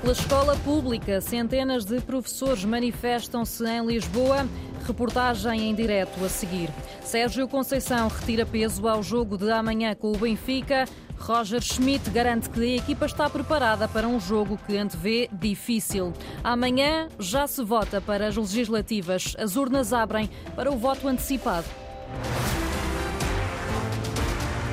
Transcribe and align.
Pela 0.00 0.12
escola 0.12 0.56
pública, 0.56 1.20
centenas 1.20 1.84
de 1.84 2.00
professores 2.00 2.64
manifestam-se 2.64 3.64
em 3.64 3.84
Lisboa. 3.84 4.46
Reportagem 4.86 5.70
em 5.70 5.74
direto 5.74 6.24
a 6.24 6.28
seguir. 6.28 6.70
Sérgio 7.02 7.48
Conceição 7.48 8.08
retira 8.08 8.46
peso 8.46 8.86
ao 8.86 9.02
jogo 9.02 9.36
de 9.36 9.50
amanhã 9.50 9.94
com 9.94 10.12
o 10.12 10.18
Benfica. 10.18 10.84
Roger 11.18 11.62
Schmidt 11.62 12.10
garante 12.10 12.50
que 12.50 12.60
a 12.60 12.76
equipa 12.76 13.06
está 13.06 13.28
preparada 13.28 13.88
para 13.88 14.06
um 14.06 14.20
jogo 14.20 14.58
que 14.66 14.76
antevê 14.76 15.28
difícil. 15.32 16.12
Amanhã 16.44 17.08
já 17.18 17.46
se 17.46 17.64
vota 17.64 18.00
para 18.00 18.28
as 18.28 18.36
legislativas. 18.36 19.34
As 19.38 19.56
urnas 19.56 19.92
abrem 19.92 20.30
para 20.54 20.70
o 20.70 20.76
voto 20.76 21.08
antecipado. 21.08 21.66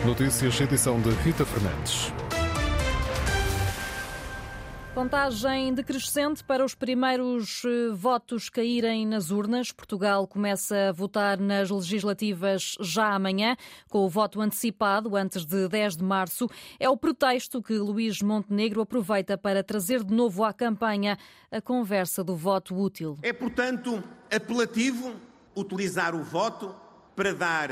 Notícias, 0.05 0.60
edição 0.60 1.00
de 1.00 1.10
Rita 1.12 1.46
Fernandes. 1.46 2.12
Contagem 4.94 5.73
decrescente 5.73 6.44
para 6.44 6.63
os 6.63 6.76
primeiros 6.76 7.63
eh, 7.66 7.91
votos 7.95 8.48
caírem 8.48 9.08
nas 9.08 9.31
urnas. 9.31 9.72
Portugal 9.72 10.27
começa 10.27 10.90
a 10.90 10.91
votar 10.91 11.40
nas 11.40 11.72
legislativas 11.72 12.77
já 12.80 13.16
amanhã, 13.16 13.58
com 13.90 14.05
o 14.05 14.09
voto 14.09 14.40
antecipado 14.40 15.16
antes 15.16 15.48
de 15.48 15.67
10 15.67 15.98
de 15.98 16.03
março. 16.03 16.48
É 16.80 16.88
o 16.88 16.95
pretexto 16.95 17.59
que 17.59 17.73
Luís 17.73 18.22
Montenegro 18.22 18.81
aproveita 18.81 19.36
para 19.36 19.64
trazer 19.64 20.03
de 20.03 20.14
novo 20.14 20.44
à 20.44 20.53
campanha 20.53 21.17
a 21.52 21.59
conversa 21.59 22.23
do 22.23 22.36
voto 22.36 22.80
útil. 22.80 23.17
É, 23.23 23.34
portanto, 23.34 24.03
apelativo 24.31 25.16
utilizar 25.55 26.14
o 26.14 26.22
voto 26.22 26.73
para 27.16 27.34
dar 27.34 27.70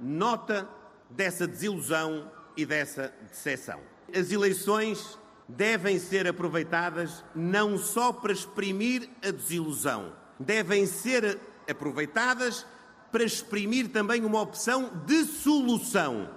nota 0.00 0.66
dessa 1.10 1.46
desilusão 1.46 2.32
e 2.56 2.64
dessa 2.64 3.12
decepção. 3.30 3.80
As 4.16 4.32
eleições 4.32 5.18
devem 5.48 5.98
ser 5.98 6.26
aproveitadas 6.26 7.24
não 7.34 7.76
só 7.78 8.12
para 8.12 8.32
exprimir 8.32 9.08
a 9.22 9.30
desilusão, 9.30 10.12
devem 10.38 10.86
ser 10.86 11.38
aproveitadas 11.68 12.66
para 13.12 13.24
exprimir 13.24 13.88
também 13.90 14.24
uma 14.24 14.40
opção 14.40 14.90
de 15.06 15.24
solução. 15.24 16.28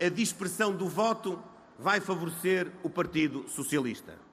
A 0.00 0.08
dispersão 0.08 0.76
do 0.76 0.88
voto 0.88 1.42
vai 1.78 2.00
favorecer 2.00 2.70
o 2.82 2.90
Partido 2.90 3.48
Socialista. 3.48 4.27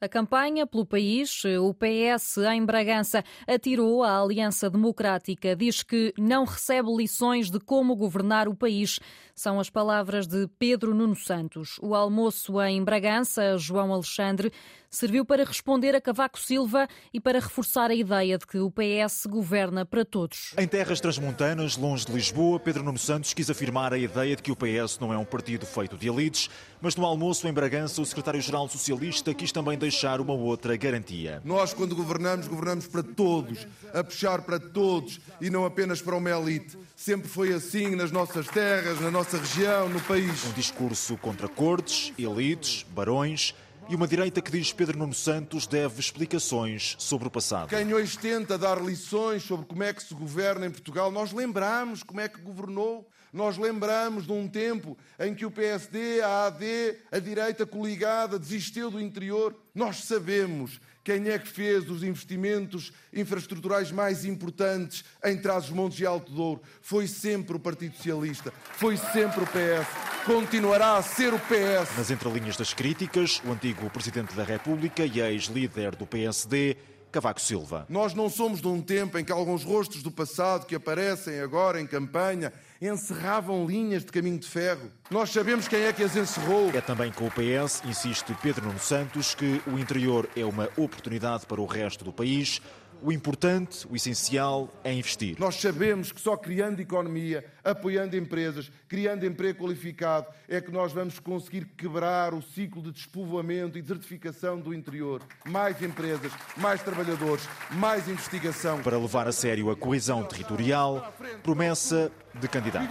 A 0.00 0.08
campanha 0.08 0.64
pelo 0.64 0.86
país, 0.86 1.42
o 1.60 1.74
PS 1.74 2.36
em 2.54 2.64
Bragança 2.64 3.24
atirou 3.48 4.04
à 4.04 4.22
Aliança 4.22 4.70
Democrática. 4.70 5.56
Diz 5.56 5.82
que 5.82 6.14
não 6.16 6.44
recebe 6.44 6.88
lições 6.94 7.50
de 7.50 7.58
como 7.58 7.96
governar 7.96 8.46
o 8.46 8.54
país. 8.54 9.00
São 9.34 9.58
as 9.58 9.68
palavras 9.68 10.28
de 10.28 10.46
Pedro 10.56 10.94
Nuno 10.94 11.16
Santos. 11.16 11.80
O 11.82 11.96
almoço 11.96 12.62
em 12.62 12.84
Bragança, 12.84 13.58
João 13.58 13.92
Alexandre, 13.92 14.52
serviu 14.90 15.24
para 15.24 15.44
responder 15.44 15.94
a 15.94 16.00
Cavaco 16.00 16.38
Silva 16.38 16.88
e 17.12 17.20
para 17.20 17.38
reforçar 17.38 17.90
a 17.90 17.94
ideia 17.94 18.38
de 18.38 18.46
que 18.46 18.58
o 18.58 18.70
PS 18.70 19.26
governa 19.26 19.84
para 19.84 20.04
todos. 20.04 20.54
Em 20.56 20.66
terras 20.66 21.00
transmontanas, 21.00 21.76
longe 21.76 22.06
de 22.06 22.12
Lisboa, 22.12 22.58
Pedro 22.58 22.82
Nuno 22.82 22.98
Santos 22.98 23.34
quis 23.34 23.50
afirmar 23.50 23.92
a 23.92 23.98
ideia 23.98 24.34
de 24.34 24.42
que 24.42 24.50
o 24.50 24.56
PS 24.56 24.98
não 24.98 25.12
é 25.12 25.18
um 25.18 25.24
partido 25.24 25.66
feito 25.66 25.96
de 25.96 26.08
elites, 26.08 26.48
mas 26.80 26.96
no 26.96 27.04
almoço 27.04 27.46
em 27.46 27.52
Bragança, 27.52 28.00
o 28.00 28.06
secretário-geral 28.06 28.68
socialista 28.68 29.34
quis 29.34 29.52
também 29.52 29.76
deixar 29.76 30.20
uma 30.20 30.32
outra 30.32 30.76
garantia. 30.76 31.42
Nós, 31.44 31.74
quando 31.74 31.94
governamos, 31.94 32.46
governamos 32.46 32.86
para 32.86 33.02
todos, 33.02 33.66
a 33.92 34.02
puxar 34.02 34.42
para 34.42 34.58
todos 34.58 35.20
e 35.40 35.50
não 35.50 35.64
apenas 35.64 36.00
para 36.00 36.16
uma 36.16 36.30
elite. 36.30 36.78
Sempre 36.96 37.28
foi 37.28 37.52
assim 37.52 37.94
nas 37.94 38.10
nossas 38.10 38.46
terras, 38.48 39.00
na 39.00 39.10
nossa 39.10 39.38
região, 39.38 39.88
no 39.88 40.00
país. 40.00 40.44
Um 40.46 40.52
discurso 40.52 41.16
contra 41.16 41.48
cortes, 41.48 42.12
elites, 42.18 42.84
barões 42.90 43.54
e 43.88 43.96
uma 43.96 44.06
direita 44.06 44.42
que 44.42 44.50
diz 44.50 44.72
Pedro 44.72 44.98
Nuno 44.98 45.14
Santos 45.14 45.66
deve 45.66 45.98
explicações 45.98 46.94
sobre 46.98 47.28
o 47.28 47.30
passado. 47.30 47.68
Quem 47.68 47.92
hoje 47.94 48.18
tenta 48.18 48.58
dar 48.58 48.82
lições 48.82 49.42
sobre 49.42 49.64
como 49.64 49.82
é 49.82 49.92
que 49.92 50.02
se 50.02 50.14
governa 50.14 50.66
em 50.66 50.70
Portugal, 50.70 51.10
nós 51.10 51.32
lembramos 51.32 52.02
como 52.02 52.20
é 52.20 52.28
que 52.28 52.40
governou. 52.40 53.08
Nós 53.32 53.58
lembramos 53.58 54.26
de 54.26 54.32
um 54.32 54.48
tempo 54.48 54.96
em 55.18 55.34
que 55.34 55.44
o 55.44 55.50
PSD, 55.50 56.20
a 56.22 56.46
AD, 56.46 56.96
a 57.10 57.18
direita 57.18 57.66
coligada 57.66 58.38
desistiu 58.38 58.90
do 58.90 59.00
interior. 59.00 59.54
Nós 59.74 60.04
sabemos 60.04 60.80
quem 61.04 61.28
é 61.28 61.38
que 61.38 61.48
fez 61.48 61.88
os 61.88 62.02
investimentos 62.02 62.92
infraestruturais 63.12 63.90
mais 63.90 64.24
importantes 64.24 65.04
em 65.24 65.38
Trás-os-Montes 65.38 66.00
e 66.00 66.06
Alto 66.06 66.30
Douro? 66.30 66.60
Foi 66.82 67.06
sempre 67.06 67.56
o 67.56 67.58
Partido 67.58 67.96
Socialista, 67.96 68.52
foi 68.74 68.96
sempre 68.96 69.42
o 69.42 69.46
PS, 69.46 69.88
continuará 70.26 70.96
a 70.96 71.02
ser 71.02 71.32
o 71.32 71.38
PS. 71.38 71.96
Nas 71.96 72.10
entrelinhas 72.10 72.56
das 72.56 72.74
críticas, 72.74 73.40
o 73.44 73.52
antigo 73.52 73.88
Presidente 73.88 74.34
da 74.34 74.44
República 74.44 75.04
e 75.06 75.20
ex-líder 75.20 75.96
do 75.96 76.06
PSD 76.06 76.76
Cavaco 77.10 77.40
Silva. 77.40 77.86
Nós 77.88 78.12
não 78.12 78.28
somos 78.28 78.60
de 78.60 78.68
um 78.68 78.82
tempo 78.82 79.16
em 79.18 79.24
que 79.24 79.32
alguns 79.32 79.64
rostos 79.64 80.02
do 80.02 80.10
passado 80.10 80.66
que 80.66 80.74
aparecem 80.74 81.40
agora 81.40 81.80
em 81.80 81.86
campanha 81.86 82.52
encerravam 82.80 83.66
linhas 83.66 84.04
de 84.04 84.12
caminho 84.12 84.38
de 84.38 84.46
ferro. 84.46 84.90
Nós 85.10 85.30
sabemos 85.30 85.66
quem 85.66 85.82
é 85.82 85.92
que 85.92 86.02
as 86.02 86.16
encerrou. 86.16 86.70
É 86.70 86.80
também 86.80 87.10
com 87.10 87.26
o 87.26 87.30
PS, 87.30 87.82
insiste 87.84 88.34
Pedro 88.42 88.66
Nuno 88.66 88.78
Santos, 88.78 89.34
que 89.34 89.60
o 89.66 89.78
interior 89.78 90.28
é 90.36 90.44
uma 90.44 90.68
oportunidade 90.76 91.46
para 91.46 91.60
o 91.60 91.66
resto 91.66 92.04
do 92.04 92.12
país. 92.12 92.60
O 93.00 93.12
importante, 93.12 93.86
o 93.88 93.94
essencial 93.94 94.68
é 94.82 94.92
investir. 94.92 95.36
Nós 95.38 95.54
sabemos 95.56 96.10
que 96.10 96.20
só 96.20 96.36
criando 96.36 96.80
economia, 96.80 97.44
apoiando 97.70 98.16
empresas, 98.16 98.70
criando 98.88 99.26
emprego 99.26 99.64
qualificado, 99.64 100.26
é 100.48 100.60
que 100.60 100.70
nós 100.70 100.92
vamos 100.92 101.18
conseguir 101.18 101.66
quebrar 101.76 102.32
o 102.34 102.42
ciclo 102.42 102.82
de 102.82 102.92
despovoamento 102.92 103.78
e 103.78 103.82
desertificação 103.82 104.58
do 104.58 104.72
interior. 104.72 105.22
Mais 105.46 105.82
empresas, 105.82 106.32
mais 106.56 106.82
trabalhadores, 106.82 107.48
mais 107.72 108.08
investigação. 108.08 108.80
Para 108.82 108.98
levar 108.98 109.28
a 109.28 109.32
sério 109.32 109.70
a 109.70 109.76
coesão 109.76 110.24
territorial, 110.24 111.12
promessa 111.42 112.10
de 112.38 112.48
candidato. 112.48 112.86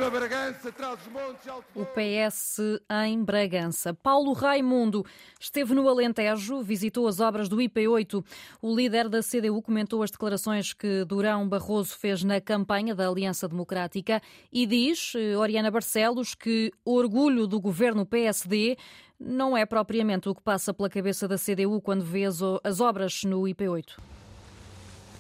O 1.76 1.86
PS 1.86 2.60
em 3.06 3.24
Bragança. 3.24 3.94
Paulo 3.94 4.34
Raimundo 4.34 5.06
esteve 5.40 5.74
no 5.74 5.88
Alentejo, 5.88 6.62
visitou 6.62 7.08
as 7.08 7.20
obras 7.20 7.48
do 7.48 7.58
IP8. 7.58 8.24
O 8.62 8.76
líder 8.76 9.08
da 9.08 9.22
CDU 9.22 9.62
comentou 9.62 10.04
as 10.04 10.12
declarações 10.12 10.74
que 10.74 11.06
Durão 11.06 11.48
Barroso 11.48 11.98
fez 11.98 12.24
na 12.24 12.42
campanha 12.42 12.94
da 12.94 13.08
Aliança 13.08 13.48
Democrática 13.48 14.22
e 14.52 14.67
diz, 14.68 15.14
eh, 15.16 15.36
Oriana 15.38 15.72
Barcelos, 15.72 16.36
que 16.36 16.72
o 16.86 16.94
orgulho 16.94 17.48
do 17.48 17.60
governo 17.60 18.06
PSD 18.06 18.78
não 19.20 19.58
é 19.58 19.66
propriamente 19.66 20.30
o 20.30 20.36
que 20.36 20.42
passa 20.42 20.74
pela 20.74 20.90
cabeça 20.90 21.28
da 21.28 21.38
CDU 21.38 21.82
quando 21.82 22.04
vê 22.04 22.26
as 22.26 22.80
obras 22.80 23.24
no 23.24 23.42
IP8. 23.44 23.98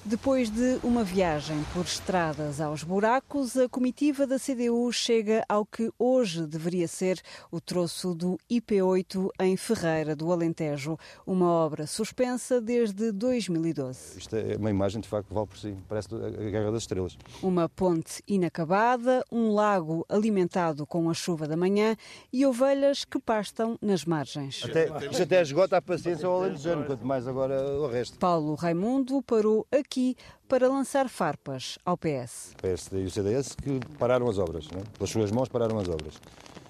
Depois 0.08 0.50
de 0.50 0.80
uma 0.86 1.04
viagem 1.04 1.58
por 1.74 1.84
estradas 1.84 2.62
aos 2.62 2.82
buracos, 2.82 3.58
a 3.58 3.68
comitiva 3.68 4.26
da 4.26 4.40
CDU 4.40 4.90
chega 4.94 5.44
ao 5.50 5.66
que 5.66 5.92
hoje 6.00 6.48
deveria 6.48 6.88
ser 6.88 7.20
o 7.52 7.60
troço 7.60 8.16
do 8.16 8.38
IP8 8.50 9.28
em 9.42 9.58
Ferreira 9.58 10.16
do 10.16 10.32
Alentejo, 10.32 10.98
uma 11.26 11.52
obra 11.52 11.86
suspensa 11.86 12.62
desde 12.62 13.12
2012. 13.12 14.18
Isto 14.18 14.38
é 14.38 14.56
uma 14.56 14.70
imagem, 14.70 15.02
de 15.02 15.10
facto, 15.10 15.28
que 15.28 15.34
vale 15.34 15.48
por 15.48 15.58
si. 15.58 15.76
Parece 15.90 16.08
a 16.16 16.30
Guerra 16.30 16.72
das 16.72 16.84
Estrelas. 16.84 17.18
Uma 17.44 17.68
ponte 17.68 18.24
inacabada, 18.26 19.26
um 19.30 19.52
lago 19.52 20.06
alimentado 20.08 20.88
com 20.88 21.10
a 21.10 21.14
chuva 21.14 21.50
da 21.50 21.58
manhã 21.58 21.98
e 22.32 22.46
ovelhas 22.46 23.04
que 23.04 23.20
pastam 23.20 23.78
nas 23.82 24.06
margens. 24.06 24.64
Até, 24.64 24.86
isto 25.12 25.24
até 25.24 25.42
esgota 25.42 25.76
a 25.76 25.82
paciência 25.82 26.26
ao 26.26 26.44
alentejano, 26.44 26.86
quanto 26.86 27.06
mais 27.06 27.28
agora 27.28 27.62
o 27.78 27.90
resto. 27.90 28.18
Paulo 28.18 28.56
Raimundo 28.56 29.22
parou 29.22 29.68
aqui 29.70 29.97
para 30.48 30.68
lançar 30.68 31.10
farpas 31.10 31.78
ao 31.86 31.98
PS. 31.98 32.54
O 32.54 32.62
PSD 32.62 33.04
e 33.04 33.06
o 33.06 33.12
CDS 33.12 33.56
que 33.56 33.80
pararam 33.98 34.30
as 34.30 34.38
obras, 34.38 34.68
né? 34.72 34.82
pelas 34.98 35.10
suas 35.10 35.32
mãos 35.32 35.50
pararam 35.50 35.78
as 35.80 35.88
obras. 35.88 36.16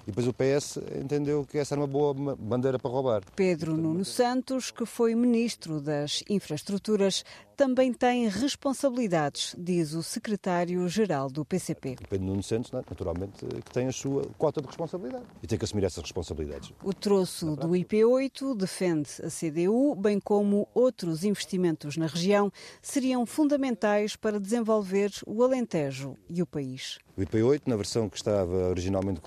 E 0.04 0.12
depois 0.12 0.26
o 0.26 0.34
PS 0.34 0.78
entendeu 1.02 1.46
que 1.46 1.58
essa 1.58 1.76
era 1.76 1.82
uma 1.82 1.88
boa 1.88 2.14
bandeira 2.14 2.80
para 2.80 2.90
roubar. 2.90 3.22
Pedro 3.36 3.76
Nuno 3.76 4.06
Santos, 4.06 4.72
que 4.72 4.86
foi 4.86 5.14
ministro 5.14 5.82
das 5.82 6.24
Infraestruturas, 6.30 7.26
também 7.58 7.92
tem 7.92 8.30
responsabilidades, 8.30 9.56
diz 9.58 9.94
o 9.94 10.04
secretário-geral 10.04 11.28
do 11.28 11.44
PCP. 11.44 11.96
Pedro 12.08 12.28
Nuno 12.28 12.44
Santos, 12.44 12.72
naturalmente, 12.72 13.44
que 13.66 13.72
tem 13.72 13.88
a 13.88 13.92
sua 13.92 14.24
cota 14.38 14.62
de 14.62 14.68
responsabilidade 14.68 15.26
e 15.42 15.48
tem 15.48 15.58
que 15.58 15.66
assumir 15.66 15.84
essas 15.84 16.04
responsabilidades. 16.04 16.72
O 16.84 16.94
troço 16.94 17.56
do 17.56 17.70
IP8 17.70 18.56
defende 18.56 19.10
a 19.24 19.30
CDU, 19.30 19.96
bem 19.96 20.20
como 20.20 20.68
outros 20.72 21.24
investimentos 21.24 21.98
na 21.98 22.06
região, 22.06 22.52
seriam 22.80 23.26
fundamentais 23.26 24.16
para 24.16 24.40
desenvolver 24.40 25.12
o 25.26 25.44
Alentejo 25.44 26.16
e 26.30 26.44
o 26.44 26.46
país. 26.46 27.00
O 27.18 27.22
IP8, 27.22 27.64
na 27.66 27.76
versão 27.76 28.08
que 28.08 28.18
estava 28.18 28.70
originalmente 28.70 29.20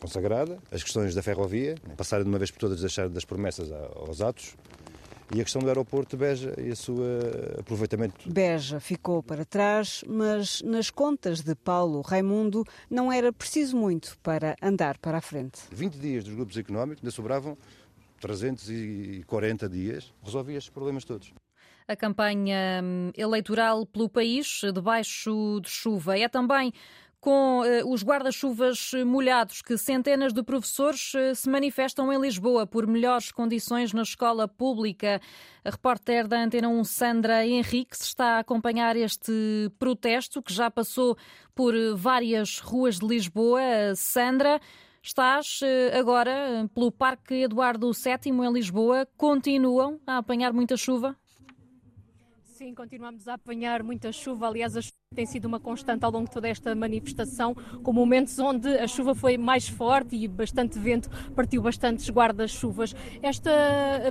consagrada, 0.00 0.58
as 0.70 0.82
questões 0.82 1.14
da 1.14 1.22
ferrovia, 1.22 1.74
passarem 1.98 2.24
de 2.24 2.30
uma 2.30 2.38
vez 2.38 2.50
por 2.50 2.60
todas 2.60 2.80
deixar 2.80 3.10
das 3.10 3.26
promessas 3.26 3.70
aos 3.70 4.22
atos, 4.22 4.56
e 5.34 5.40
a 5.40 5.44
questão 5.44 5.60
do 5.60 5.68
aeroporto 5.68 6.16
de 6.16 6.20
Beja 6.24 6.54
e 6.56 6.70
o 6.70 6.76
seu 6.76 6.96
aproveitamento. 7.58 8.30
Beja 8.30 8.78
ficou 8.78 9.20
para 9.20 9.44
trás, 9.44 10.04
mas 10.06 10.62
nas 10.62 10.90
contas 10.90 11.40
de 11.40 11.56
Paulo 11.56 12.00
Raimundo 12.02 12.64
não 12.88 13.12
era 13.12 13.32
preciso 13.32 13.76
muito 13.76 14.16
para 14.22 14.54
andar 14.62 14.96
para 14.98 15.18
a 15.18 15.20
frente. 15.20 15.62
20 15.72 15.94
dias 15.98 16.24
dos 16.24 16.34
grupos 16.34 16.56
económicos 16.56 17.02
ainda 17.02 17.10
sobravam 17.10 17.58
340 18.20 19.68
dias, 19.68 20.14
resolvia 20.22 20.56
estes 20.56 20.72
problemas 20.72 21.04
todos 21.04 21.32
a 21.86 21.94
campanha 21.94 22.80
hum, 22.82 23.12
eleitoral 23.16 23.84
pelo 23.86 24.08
país 24.08 24.60
debaixo 24.72 25.60
de 25.62 25.68
chuva. 25.68 26.18
É 26.18 26.28
também 26.28 26.72
com 27.24 27.62
uh, 27.62 27.90
os 27.90 28.04
guarda-chuvas 28.04 28.92
molhados 29.06 29.62
que 29.62 29.78
centenas 29.78 30.30
de 30.30 30.42
professores 30.42 31.14
uh, 31.14 31.34
se 31.34 31.48
manifestam 31.48 32.12
em 32.12 32.20
Lisboa 32.20 32.66
por 32.66 32.86
melhores 32.86 33.32
condições 33.32 33.94
na 33.94 34.02
escola 34.02 34.46
pública. 34.46 35.22
A 35.64 35.70
repórter 35.70 36.28
da 36.28 36.44
Antena 36.44 36.68
1, 36.68 36.84
Sandra 36.84 37.46
Henrique, 37.46 37.96
está 37.96 38.36
a 38.36 38.38
acompanhar 38.40 38.94
este 38.94 39.32
protesto 39.78 40.42
que 40.42 40.52
já 40.52 40.70
passou 40.70 41.16
por 41.54 41.72
várias 41.96 42.58
ruas 42.58 42.98
de 42.98 43.06
Lisboa. 43.06 43.94
Sandra, 43.96 44.60
estás 45.02 45.60
agora 45.98 46.68
pelo 46.74 46.92
Parque 46.92 47.44
Eduardo 47.44 47.90
VII 47.90 48.34
em 48.34 48.52
Lisboa. 48.52 49.08
Continuam 49.16 49.98
a 50.06 50.18
apanhar 50.18 50.52
muita 50.52 50.76
chuva? 50.76 51.16
Sim, 52.42 52.74
continuamos 52.74 53.26
a 53.26 53.34
apanhar 53.34 53.82
muita 53.82 54.12
chuva. 54.12 54.46
Aliás, 54.46 54.76
a 54.76 54.82
chuva 54.82 55.03
tem 55.14 55.26
sido 55.26 55.46
uma 55.46 55.60
constante 55.60 56.04
ao 56.04 56.10
longo 56.10 56.26
de 56.26 56.32
toda 56.32 56.48
esta 56.48 56.74
manifestação, 56.74 57.54
com 57.82 57.92
momentos 57.92 58.38
onde 58.38 58.68
a 58.68 58.86
chuva 58.86 59.14
foi 59.14 59.38
mais 59.38 59.68
forte 59.68 60.16
e 60.16 60.28
bastante 60.28 60.78
vento 60.78 61.08
partiu 61.34 61.62
bastantes 61.62 62.08
guarda-chuvas. 62.10 62.94
Esta 63.22 63.50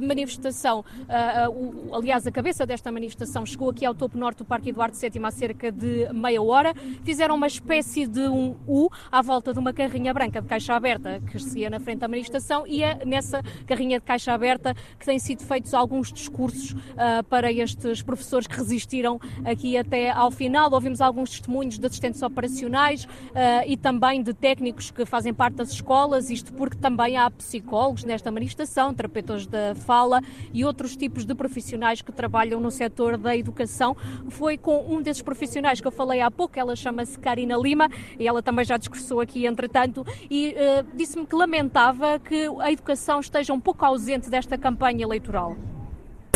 manifestação, 0.01 0.79
uh, 0.79 1.51
uh, 1.51 1.95
aliás, 1.95 2.25
a 2.25 2.31
cabeça 2.31 2.65
desta 2.65 2.91
manifestação 2.91 3.45
chegou 3.45 3.69
aqui 3.69 3.85
ao 3.85 3.93
topo 3.93 4.17
norte 4.17 4.39
do 4.39 4.45
Parque 4.45 4.69
Eduardo 4.69 4.97
VII 4.97 5.23
há 5.23 5.31
cerca 5.31 5.71
de 5.71 6.11
meia 6.13 6.41
hora. 6.41 6.73
Fizeram 7.03 7.35
uma 7.35 7.47
espécie 7.47 8.07
de 8.07 8.21
um 8.21 8.55
U 8.67 8.89
à 9.11 9.21
volta 9.21 9.53
de 9.53 9.59
uma 9.59 9.73
carrinha 9.73 10.13
branca 10.13 10.41
de 10.41 10.47
caixa 10.47 10.73
aberta 10.73 11.21
que 11.29 11.39
seguia 11.39 11.69
na 11.69 11.79
frente 11.79 11.99
da 11.99 12.07
manifestação 12.07 12.65
e 12.65 12.83
é 12.83 13.03
nessa 13.05 13.41
carrinha 13.65 13.99
de 13.99 14.05
caixa 14.05 14.33
aberta 14.33 14.75
que 14.99 15.05
têm 15.05 15.19
sido 15.19 15.43
feitos 15.43 15.73
alguns 15.73 16.11
discursos 16.11 16.71
uh, 16.71 17.23
para 17.29 17.51
estes 17.51 18.01
professores 18.01 18.47
que 18.47 18.55
resistiram 18.55 19.19
aqui 19.45 19.77
até 19.77 20.11
ao 20.11 20.31
final. 20.31 20.71
Ouvimos 20.71 20.92
alguns 21.01 21.31
testemunhos 21.31 21.77
de 21.77 21.85
assistentes 21.85 22.21
operacionais 22.21 23.05
uh, 23.05 23.07
e 23.65 23.77
também 23.77 24.21
de 24.21 24.33
técnicos 24.33 24.91
que 24.91 25.05
fazem 25.05 25.33
parte 25.33 25.55
das 25.55 25.71
escolas, 25.71 26.29
isto 26.29 26.53
porque 26.53 26.77
também 26.77 27.17
há 27.17 27.29
psicólogos 27.29 28.03
nesta 28.03 28.31
manifestação, 28.31 28.93
terapeutas 28.93 29.45
da 29.45 29.75
fala 29.75 30.21
e 30.53 30.63
outros 30.65 30.95
tipos 30.95 31.25
de 31.25 31.35
profissionais 31.35 32.01
que 32.01 32.11
trabalham 32.11 32.59
no 32.59 32.71
setor 32.71 33.17
da 33.17 33.35
educação. 33.35 33.95
Foi 34.29 34.57
com 34.57 34.85
um 34.87 35.01
desses 35.01 35.21
profissionais 35.21 35.81
que 35.81 35.87
eu 35.87 35.91
falei 35.91 36.21
há 36.21 36.29
pouco, 36.29 36.59
ela 36.59 36.75
chama-se 36.75 37.17
Karina 37.19 37.57
Lima 37.57 37.89
e 38.19 38.27
ela 38.27 38.41
também 38.41 38.65
já 38.65 38.77
discursou 38.77 39.19
aqui 39.19 39.45
entretanto 39.45 40.05
e 40.29 40.55
uh, 40.55 40.95
disse-me 40.95 41.25
que 41.25 41.35
lamentava 41.35 42.19
que 42.19 42.49
a 42.59 42.71
educação 42.71 43.19
esteja 43.19 43.53
um 43.53 43.59
pouco 43.59 43.85
ausente 43.85 44.29
desta 44.29 44.57
campanha 44.57 45.03
eleitoral. 45.03 45.55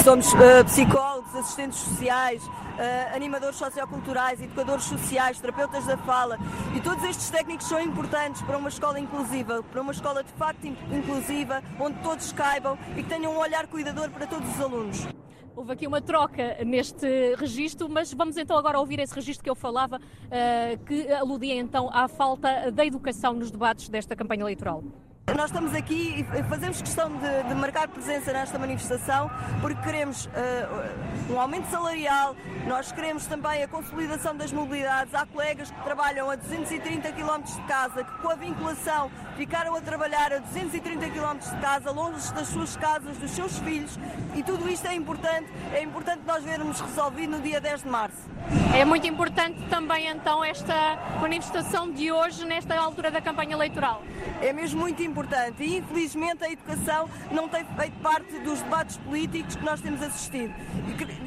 Somos 0.07 0.31
uh, 0.31 0.63
psicólogos, 0.63 1.35
assistentes 1.35 1.79
sociais, 1.79 2.41
uh, 2.41 3.13
animadores 3.13 3.57
socioculturais, 3.57 4.41
educadores 4.41 4.85
sociais, 4.85 5.37
terapeutas 5.37 5.85
da 5.85 5.97
fala 5.97 6.39
e 6.73 6.79
todos 6.79 7.03
estes 7.03 7.29
técnicos 7.29 7.67
são 7.67 7.81
importantes 7.81 8.41
para 8.43 8.57
uma 8.57 8.69
escola 8.69 9.01
inclusiva, 9.01 9.61
para 9.63 9.81
uma 9.81 9.91
escola 9.91 10.23
de 10.23 10.31
facto 10.31 10.65
inclusiva, 10.65 11.61
onde 11.77 11.99
todos 11.99 12.31
caibam 12.31 12.77
e 12.95 13.03
que 13.03 13.09
tenham 13.09 13.33
um 13.33 13.37
olhar 13.37 13.67
cuidador 13.67 14.09
para 14.09 14.25
todos 14.25 14.49
os 14.49 14.61
alunos. 14.61 15.05
Houve 15.53 15.73
aqui 15.73 15.85
uma 15.85 15.99
troca 15.99 16.63
neste 16.63 17.35
registro, 17.35 17.89
mas 17.89 18.13
vamos 18.13 18.37
então 18.37 18.57
agora 18.57 18.79
ouvir 18.79 19.01
esse 19.01 19.13
registro 19.13 19.43
que 19.43 19.49
eu 19.49 19.55
falava, 19.55 19.97
uh, 19.97 20.85
que 20.85 21.11
aludia 21.11 21.55
então 21.55 21.89
à 21.91 22.07
falta 22.07 22.71
da 22.71 22.85
educação 22.85 23.33
nos 23.33 23.51
debates 23.51 23.89
desta 23.89 24.15
campanha 24.15 24.43
eleitoral. 24.43 24.85
Nós 25.35 25.47
estamos 25.47 25.75
aqui 25.75 26.25
e 26.33 26.43
fazemos 26.43 26.81
questão 26.81 27.09
de, 27.09 27.49
de, 27.49 27.53
marcar 27.53 27.89
presença 27.89 28.31
nesta 28.31 28.57
manifestação 28.57 29.29
porque 29.59 29.79
queremos 29.81 30.25
uh, 30.27 31.33
um 31.33 31.37
aumento 31.37 31.69
salarial, 31.69 32.33
nós 32.65 32.93
queremos 32.93 33.25
também 33.25 33.61
a 33.61 33.67
consolidação 33.67 34.37
das 34.37 34.53
mobilidades. 34.53 35.13
Há 35.13 35.25
colegas 35.25 35.69
que 35.69 35.81
trabalham 35.83 36.29
a 36.29 36.35
230 36.35 37.11
km 37.11 37.41
de 37.43 37.61
casa, 37.67 38.05
que 38.05 38.21
com 38.21 38.29
a 38.29 38.35
vinculação 38.35 39.11
ficaram 39.35 39.75
a 39.75 39.81
trabalhar 39.81 40.31
a 40.31 40.39
230 40.39 41.09
km 41.09 41.37
de 41.37 41.61
casa, 41.61 41.91
longe 41.91 42.33
das 42.33 42.47
suas 42.47 42.77
casas, 42.77 43.17
dos 43.17 43.31
seus 43.31 43.59
filhos, 43.59 43.99
e 44.33 44.41
tudo 44.41 44.69
isto 44.69 44.87
é 44.87 44.95
importante. 44.95 45.51
É 45.73 45.83
importante 45.83 46.21
nós 46.25 46.41
vermos 46.41 46.79
resolvido 46.79 47.31
no 47.31 47.41
dia 47.41 47.59
10 47.59 47.83
de 47.83 47.89
março. 47.89 48.29
É 48.73 48.85
muito 48.85 49.05
importante 49.05 49.61
também 49.69 50.07
então 50.07 50.43
esta 50.43 50.97
manifestação 51.19 51.91
de 51.91 52.13
hoje, 52.13 52.45
nesta 52.45 52.79
altura 52.79 53.11
da 53.11 53.19
campanha 53.19 53.53
eleitoral. 53.53 54.01
É 54.41 54.53
mesmo 54.53 54.79
muito 54.79 55.03
importante 55.03 55.16
importante 55.17 55.63
e 55.63 55.77
infelizmente 55.77 56.43
a 56.43 56.51
educação 56.51 57.09
não 57.31 57.49
tem 57.49 57.65
feito 57.65 57.99
parte 58.01 58.37
dos 58.39 58.61
debates 58.61 58.97
políticos 58.97 59.55
que 59.55 59.65
nós 59.65 59.81
temos 59.81 60.01
assistido. 60.03 60.53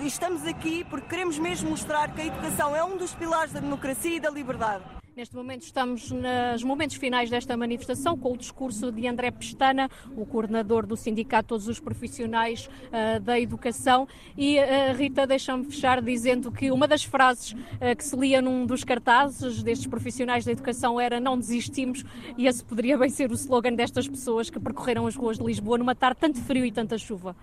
E 0.01 0.07
estamos 0.07 0.47
aqui 0.47 0.85
porque 0.85 1.09
queremos 1.09 1.39
mesmo 1.39 1.71
mostrar 1.71 2.09
que 2.15 2.21
a 2.21 2.27
educação 2.27 2.77
é 2.77 2.85
um 2.85 2.97
dos 2.97 3.13
pilares 3.15 3.53
da 3.53 3.59
democracia 3.59 4.17
e 4.17 4.21
da 4.21 4.31
liberdade. 4.31 5.00
Neste 5.21 5.37
momento 5.37 5.65
estamos 5.65 6.11
nos 6.11 6.65
momentos 6.65 6.97
finais 6.97 7.29
desta 7.29 7.55
manifestação 7.55 8.17
com 8.17 8.33
o 8.33 8.39
discurso 8.39 8.91
de 8.91 9.07
André 9.07 9.31
Pestana, 9.31 9.91
o 10.17 10.25
coordenador 10.25 10.87
do 10.87 10.97
Sindicato 10.97 11.49
Todos 11.49 11.69
os 11.69 11.79
Profissionais 11.79 12.71
uh, 12.87 13.21
da 13.21 13.39
Educação. 13.39 14.09
E 14.35 14.59
uh, 14.59 14.97
Rita, 14.97 15.27
deixa-me 15.27 15.67
fechar 15.67 16.01
dizendo 16.01 16.51
que 16.51 16.71
uma 16.71 16.89
das 16.89 17.05
frases 17.05 17.53
uh, 17.53 17.95
que 17.95 18.03
se 18.03 18.17
lia 18.17 18.41
num 18.41 18.65
dos 18.65 18.83
cartazes 18.83 19.63
destes 19.63 19.87
profissionais 19.87 20.47
da 20.47 20.53
educação 20.53 20.99
era 20.99 21.21
não 21.21 21.39
desistimos 21.39 22.03
e 22.39 22.47
esse 22.47 22.65
poderia 22.65 22.97
bem 22.97 23.11
ser 23.11 23.31
o 23.31 23.35
slogan 23.35 23.75
destas 23.75 24.09
pessoas 24.09 24.49
que 24.49 24.59
percorreram 24.59 25.07
as 25.07 25.17
ruas 25.17 25.37
de 25.37 25.45
Lisboa 25.45 25.77
numa 25.77 25.95
tarde 25.95 26.19
tanto 26.19 26.41
frio 26.41 26.65
e 26.65 26.73
tanta 26.73 26.97
chuva. 26.97 27.37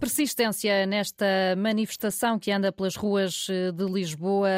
Persistência 0.00 0.84
nesta 0.86 1.54
manifestação 1.56 2.36
que 2.36 2.50
anda 2.50 2.72
pelas 2.72 2.96
ruas 2.96 3.46
de 3.46 3.84
Lisboa 3.84 4.48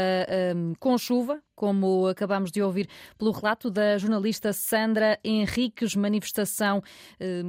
com 0.80 0.96
chuva, 0.96 1.42
como 1.64 2.08
acabamos 2.08 2.52
de 2.52 2.60
ouvir 2.60 2.86
pelo 3.16 3.30
relato 3.30 3.70
da 3.70 3.96
jornalista 3.96 4.52
Sandra 4.52 5.18
Henriques, 5.24 5.96
manifestação 5.96 6.82
eh, 7.18 7.42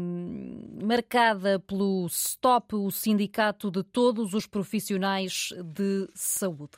marcada 0.81 1.59
pelo 1.59 2.07
STOP, 2.07 2.75
o 2.75 2.89
Sindicato 2.89 3.69
de 3.69 3.83
Todos 3.83 4.33
os 4.33 4.47
Profissionais 4.47 5.49
de 5.61 6.07
Saúde. 6.13 6.77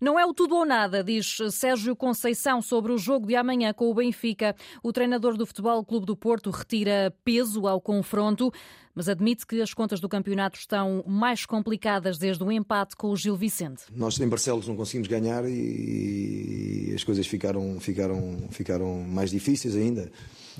Não 0.00 0.18
é 0.18 0.24
o 0.24 0.32
tudo 0.32 0.56
ou 0.56 0.64
nada, 0.64 1.04
diz 1.04 1.36
Sérgio 1.50 1.94
Conceição 1.94 2.62
sobre 2.62 2.90
o 2.90 2.96
jogo 2.96 3.26
de 3.26 3.36
amanhã 3.36 3.74
com 3.74 3.90
o 3.90 3.94
Benfica. 3.94 4.56
O 4.82 4.90
treinador 4.90 5.36
do 5.36 5.44
Futebol 5.44 5.84
Clube 5.84 6.06
do 6.06 6.16
Porto 6.16 6.48
retira 6.48 7.14
peso 7.22 7.66
ao 7.66 7.82
confronto 7.82 8.50
mas 8.98 9.08
admite 9.08 9.46
que 9.46 9.62
as 9.62 9.72
contas 9.72 10.00
do 10.00 10.08
campeonato 10.08 10.58
estão 10.58 11.04
mais 11.06 11.46
complicadas 11.46 12.18
desde 12.18 12.42
o 12.42 12.50
empate 12.50 12.96
com 12.96 13.10
o 13.10 13.16
Gil 13.16 13.36
Vicente. 13.36 13.84
Nós 13.94 14.18
em 14.18 14.28
Barcelos 14.28 14.66
não 14.66 14.74
conseguimos 14.74 15.06
ganhar 15.06 15.44
e 15.48 16.90
as 16.92 17.04
coisas 17.04 17.24
ficaram, 17.24 17.78
ficaram, 17.78 18.48
ficaram 18.50 19.04
mais 19.04 19.30
difíceis 19.30 19.76
ainda. 19.76 20.10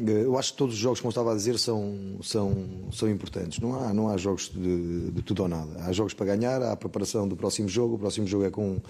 Eu 0.07 0.39
acho 0.39 0.53
que 0.53 0.59
todos 0.59 0.75
os 0.75 0.81
jogos, 0.81 1.01
como 1.01 1.11
estava 1.11 1.33
a 1.33 1.35
dizer, 1.35 1.59
são, 1.59 2.19
são, 2.23 2.69
são 2.93 3.11
importantes. 3.11 3.59
Não 3.59 3.75
há, 3.75 3.93
não 3.93 4.09
há 4.09 4.17
jogos 4.17 4.51
de, 4.55 5.11
de 5.11 5.23
tudo 5.23 5.43
ou 5.43 5.49
nada. 5.49 5.83
Há 5.85 5.93
jogos 5.93 6.15
para 6.15 6.27
ganhar, 6.27 6.63
há 6.63 6.73
a 6.73 6.77
preparação 6.77 7.27
do 7.27 7.37
próximo 7.37 7.69
jogo. 7.69 7.97
O 7.97 7.99
próximo 7.99 8.27
jogo 8.27 8.45
é 8.45 8.51
com, 8.51 8.81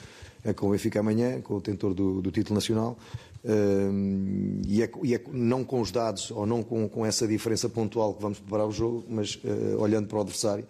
é 0.44 0.52
com 0.52 0.66
o 0.66 0.70
Benfica 0.70 1.00
amanhã, 1.00 1.40
com 1.40 1.54
o 1.54 1.56
detentor 1.58 1.94
do, 1.94 2.20
do 2.20 2.30
título 2.30 2.56
nacional. 2.56 2.98
Uh, 3.44 4.60
e, 4.66 4.82
é, 4.82 4.90
e 5.04 5.14
é, 5.14 5.20
não 5.32 5.64
com 5.64 5.80
os 5.80 5.92
dados 5.92 6.30
ou 6.32 6.44
não 6.44 6.62
com, 6.62 6.88
com, 6.88 7.06
essa 7.06 7.26
diferença 7.26 7.68
pontual 7.68 8.12
que 8.14 8.20
vamos 8.20 8.40
preparar 8.40 8.66
o 8.66 8.72
jogo, 8.72 9.04
mas 9.08 9.36
uh, 9.36 9.80
olhando 9.80 10.08
para 10.08 10.18
o 10.18 10.20
adversário, 10.20 10.66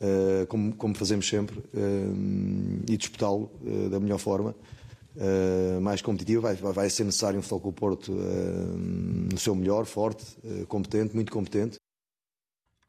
uh, 0.00 0.46
como, 0.46 0.74
como, 0.74 0.94
fazemos 0.94 1.26
sempre, 1.26 1.58
e 2.86 2.96
disputá-lo 2.96 3.50
da 3.90 3.98
melhor 3.98 4.18
forma. 4.18 4.54
Mais 5.80 6.02
competitivo, 6.02 6.42
vai, 6.42 6.54
vai, 6.54 6.90
ser 6.90 7.04
necessário 7.04 7.38
um 7.38 7.42
Futebol 7.42 7.72
Porto 7.72 8.12
no 8.12 9.38
seu 9.38 9.54
melhor, 9.54 9.84
forte, 9.84 10.24
competente, 10.68 11.14
muito 11.14 11.30
competente. 11.30 11.78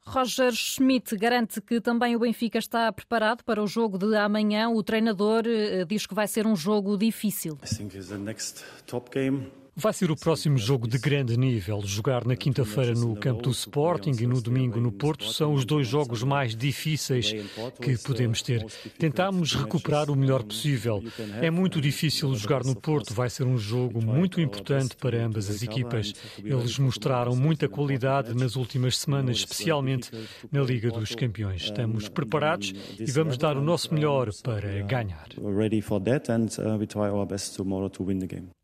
Roger 0.06 0.52
Schmidt 0.52 1.16
garante 1.16 1.60
que 1.60 1.80
também 1.80 2.14
o 2.14 2.20
Benfica 2.20 2.58
está 2.58 2.92
preparado 2.92 3.42
para 3.42 3.60
o 3.60 3.66
jogo 3.66 3.98
de 3.98 4.16
amanhã. 4.16 4.68
O 4.68 4.80
treinador 4.82 5.42
eh, 5.46 5.84
diz 5.84 6.06
que 6.06 6.14
vai 6.14 6.28
ser 6.28 6.46
um 6.46 6.54
jogo 6.54 6.96
difícil. 6.96 7.58
I 7.64 7.74
think 7.74 7.98
the 7.98 8.16
next 8.16 8.64
top 8.86 9.10
game 9.10 9.50
Vai 9.78 9.92
ser 9.92 10.10
o 10.10 10.16
próximo 10.16 10.56
jogo 10.56 10.88
de 10.88 10.96
grande 10.96 11.36
nível. 11.36 11.82
Jogar 11.84 12.24
na 12.24 12.34
quinta-feira 12.34 12.94
no 12.94 13.14
campo 13.14 13.42
do 13.42 13.50
Sporting 13.50 14.14
e 14.18 14.26
no 14.26 14.40
domingo 14.40 14.80
no 14.80 14.90
Porto 14.90 15.30
são 15.30 15.52
os 15.52 15.66
dois 15.66 15.86
jogos 15.86 16.22
mais 16.22 16.56
difíceis 16.56 17.34
que 17.78 17.98
podemos 17.98 18.40
ter. 18.40 18.64
Tentamos 18.98 19.54
recuperar 19.54 20.10
o 20.10 20.16
melhor 20.16 20.42
possível. 20.44 21.04
É 21.42 21.50
muito 21.50 21.78
difícil 21.78 22.34
jogar 22.34 22.64
no 22.64 22.74
Porto, 22.74 23.12
vai 23.12 23.28
ser 23.28 23.44
um 23.44 23.58
jogo 23.58 24.02
muito 24.02 24.40
importante 24.40 24.96
para 24.96 25.22
ambas 25.22 25.50
as 25.50 25.62
equipas. 25.62 26.14
Eles 26.42 26.78
mostraram 26.78 27.36
muita 27.36 27.68
qualidade 27.68 28.32
nas 28.32 28.56
últimas 28.56 28.96
semanas, 28.96 29.36
especialmente 29.36 30.10
na 30.50 30.62
Liga 30.62 30.90
dos 30.90 31.14
Campeões. 31.14 31.64
Estamos 31.64 32.08
preparados 32.08 32.72
e 32.98 33.10
vamos 33.10 33.36
dar 33.36 33.58
o 33.58 33.62
nosso 33.62 33.92
melhor 33.92 34.30
para 34.42 34.80
ganhar. 34.84 35.28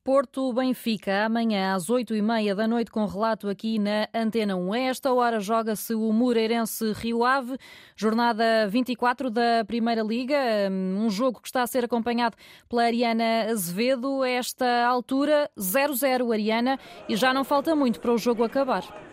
Porto 0.05 0.53
Benfica, 0.53 1.27
amanhã 1.27 1.77
às 1.77 1.89
8 1.89 2.17
e 2.17 2.21
meia 2.21 2.57
da 2.57 2.67
noite, 2.67 2.91
com 2.91 3.07
relato 3.07 3.49
aqui 3.49 3.79
na 3.79 4.09
Antena 4.13 4.57
1. 4.57 4.73
A 4.73 4.79
esta 4.81 5.13
hora 5.13 5.39
joga-se 5.39 5.95
o 5.95 6.13
Moreirense 6.13 6.93
Rio 6.93 7.25
Ave, 7.25 7.57
jornada 7.95 8.67
24 8.69 9.31
da 9.31 9.65
Primeira 9.65 10.03
Liga, 10.03 10.37
um 10.73 11.09
jogo 11.09 11.41
que 11.41 11.47
está 11.47 11.63
a 11.63 11.67
ser 11.69 11.85
acompanhado 11.85 12.37
pela 12.69 12.83
Ariana 12.83 13.45
Azevedo. 13.49 14.23
A 14.23 14.29
esta 14.29 14.85
altura, 14.87 15.49
0-0 15.57 16.33
Ariana, 16.33 16.81
e 17.09 17.15
já 17.15 17.33
não 17.33 17.45
falta 17.45 17.77
muito 17.77 18.01
para 18.01 18.13
o 18.13 18.19
jogo 18.19 18.43
acabar. 18.43 19.12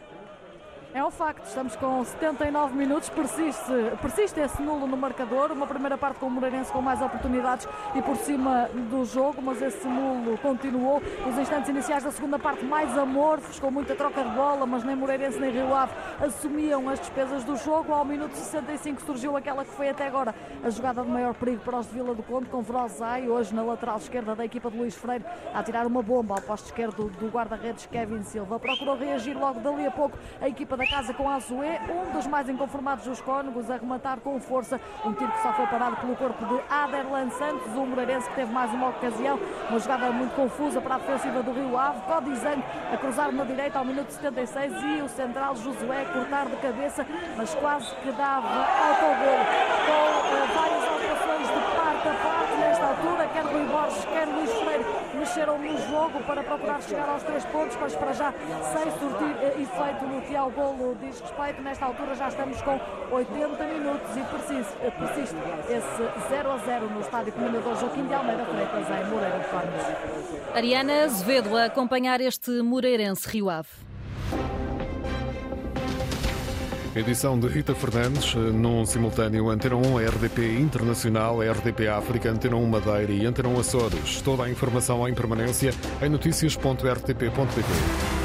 É 0.91 1.05
um 1.05 1.11
facto, 1.11 1.45
estamos 1.45 1.75
com 1.75 2.03
79 2.03 2.75
minutos, 2.75 3.09
persiste, 3.09 3.71
persiste 4.01 4.39
esse 4.39 4.59
nulo 4.59 4.87
no 4.87 4.97
marcador, 4.97 5.51
uma 5.51 5.67
primeira 5.67 5.99
parte 5.99 6.17
com 6.17 6.25
o 6.25 6.31
Moreirense 6.31 6.71
com 6.71 6.81
mais 6.81 6.99
oportunidades 6.99 7.67
e 7.93 8.01
por 8.01 8.17
cima 8.17 8.67
do 8.89 9.05
jogo, 9.05 9.39
mas 9.39 9.61
esse 9.61 9.87
nulo 9.87 10.35
continuou. 10.39 10.99
Os 11.29 11.37
instantes 11.37 11.69
iniciais 11.69 12.03
da 12.03 12.11
segunda 12.11 12.39
parte 12.39 12.65
mais 12.65 12.97
amorfos, 12.97 13.59
com 13.59 13.69
muita 13.69 13.93
troca 13.93 14.23
de 14.23 14.31
bola, 14.31 14.65
mas 14.65 14.83
nem 14.83 14.95
Moreirense 14.95 15.39
nem 15.39 15.51
Rio 15.51 15.75
Ave 15.75 15.93
assumiam 16.19 16.89
as 16.89 16.99
despesas 16.99 17.43
do 17.43 17.55
jogo. 17.55 17.93
Ao 17.93 18.03
minuto 18.03 18.33
65 18.33 19.03
surgiu 19.03 19.37
aquela 19.37 19.63
que 19.63 19.71
foi 19.71 19.89
até 19.89 20.07
agora 20.07 20.33
a 20.63 20.71
jogada 20.71 21.03
de 21.03 21.09
maior 21.09 21.35
perigo 21.35 21.61
para 21.63 21.77
os 21.77 21.85
de 21.85 21.93
Vila 21.93 22.15
do 22.15 22.23
Conde, 22.23 22.49
com 22.49 22.63
Vrozai, 22.63 23.29
hoje 23.29 23.53
na 23.53 23.61
lateral 23.61 23.97
esquerda 23.97 24.35
da 24.35 24.43
equipa 24.43 24.71
de 24.71 24.77
Luís 24.77 24.95
Freire, 24.95 25.23
a 25.53 25.61
tirar 25.61 25.85
uma 25.85 26.01
bomba 26.01 26.33
ao 26.33 26.41
posto 26.41 26.65
esquerdo 26.65 27.11
do 27.19 27.27
guarda-redes 27.27 27.85
Kevin 27.85 28.23
Silva. 28.23 28.59
Procurou 28.59 28.97
reagir 28.97 29.37
logo 29.37 29.59
dali 29.59 29.85
a 29.85 29.91
pouco 29.91 30.17
a 30.41 30.49
equipa 30.49 30.78
da 30.79 30.87
casa 30.87 31.13
com 31.13 31.29
Azué, 31.29 31.81
um 31.89 32.13
dos 32.13 32.25
mais 32.25 32.47
inconformados 32.47 33.03
dos 33.03 33.19
cónegos, 33.19 33.69
a 33.69 33.75
rematar 33.75 34.21
com 34.21 34.39
força. 34.39 34.79
Um 35.03 35.11
tiro 35.11 35.29
que 35.29 35.41
só 35.41 35.51
foi 35.51 35.67
parado 35.67 35.97
pelo 35.97 36.15
corpo 36.15 36.45
de 36.45 36.61
Aderlan 36.73 37.29
Santos, 37.31 37.75
o 37.75 37.85
Moreirense 37.85 38.29
que 38.29 38.35
teve 38.35 38.53
mais 38.53 38.71
uma 38.71 38.87
ocasião, 38.87 39.37
uma 39.69 39.77
jogada 39.77 40.09
muito 40.11 40.33
confusa 40.35 40.79
para 40.79 40.95
a 40.95 40.97
defensiva 40.99 41.43
do 41.43 41.51
Rio 41.51 41.77
Ave, 41.77 41.99
Codizanho 42.03 42.63
a 42.93 42.95
cruzar 42.95 43.29
na 43.33 43.43
direita 43.43 43.77
ao 43.77 43.83
minuto 43.83 44.09
76 44.09 44.71
e 44.81 45.01
o 45.01 45.09
central 45.09 45.53
Josué 45.57 46.05
cortar 46.13 46.45
de 46.45 46.55
cabeça, 46.55 47.05
mas 47.35 47.53
quase 47.55 47.93
que 47.95 48.11
dava 48.13 48.47
autogol 48.47 49.39
com 49.85 50.09
uh, 50.31 50.47
várias 50.55 50.87
alterações 50.87 51.47
de 51.47 51.75
parte 51.75 52.07
a 52.07 52.13
parte 52.23 52.55
nesta 52.57 52.85
altura, 52.85 53.27
quer 53.33 53.43
Rui 53.43 53.65
Borges, 53.65 54.05
quer 54.05 54.25
Luís 54.27 54.51
Freire 54.53 54.85
no 55.57 55.77
jogo 55.89 56.23
para 56.23 56.43
procurar 56.43 56.81
chegar 56.81 57.09
aos 57.09 57.23
três 57.23 57.45
pontos, 57.45 57.77
mas 57.79 57.95
para 57.95 58.13
já 58.13 58.33
sem 58.33 58.91
surtir 58.99 59.35
uh, 59.35 59.61
efeito 59.61 60.05
no 60.05 60.21
que 60.21 60.35
ao 60.35 60.51
golo 60.51 60.95
diz 61.01 61.19
respeito. 61.19 61.61
Nesta 61.61 61.85
altura 61.85 62.15
já 62.15 62.27
estamos 62.27 62.61
com 62.61 62.79
80 63.11 63.63
minutos 63.65 64.17
e 64.17 64.21
persiste, 64.21 64.73
uh, 64.85 64.91
persiste 64.91 65.35
esse 65.69 66.29
0 66.29 66.51
a 66.51 66.57
0 66.57 66.89
no 66.89 67.01
estádio 67.01 67.33
comendador 67.33 67.75
Joaquim 67.75 68.05
de 68.05 68.13
Almeida 68.13 68.45
Freitas 68.45 68.89
em 68.89 69.09
Moreira 69.09 69.39
de 69.39 69.47
Cónegos. 69.47 70.55
Ariana 70.55 71.03
Azevedo 71.03 71.57
a 71.57 71.65
acompanhar 71.65 72.21
este 72.21 72.51
Moreirense 72.61 73.27
Rio 73.27 73.49
Ave. 73.49 73.69
Edição 76.99 77.39
de 77.39 77.47
Rita 77.47 77.73
Fernandes, 77.73 78.35
num 78.35 78.85
simultâneo 78.85 79.49
Antena 79.49 79.77
1 79.77 79.99
RDP 79.99 80.59
Internacional, 80.59 81.39
RDP 81.39 81.87
África, 81.87 82.29
Antena 82.29 82.57
1 82.57 82.65
Madeira 82.65 83.13
e 83.13 83.25
Antena 83.25 83.47
1 83.47 83.59
Açores. 83.59 84.21
Toda 84.21 84.43
a 84.43 84.49
informação 84.49 85.07
em 85.07 85.13
permanência 85.13 85.71
em 86.01 86.09
notícias.rtp.pt. 86.09 88.18